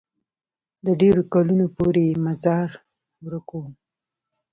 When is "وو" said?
3.53-3.63